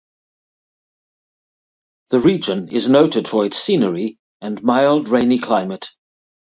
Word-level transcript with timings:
The 2.09 2.17
region 2.17 2.69
is 2.69 2.89
noted 2.89 3.27
for 3.27 3.45
its 3.45 3.59
scenery 3.59 4.17
and 4.41 4.59
mild 4.63 5.09
rainy 5.09 5.37
climate. 5.37 5.91